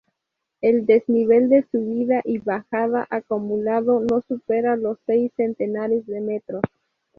El 0.61 0.87
desnivel 0.87 1.47
de 1.49 1.61
subida 1.71 2.21
y 2.25 2.39
bajada 2.39 3.05
acumulado 3.11 3.99
no 3.99 4.23
supera 4.27 4.75
los 4.75 4.97
seis 5.05 5.31
centenares 5.37 6.07
de 6.07 6.21
metros. 6.21 6.63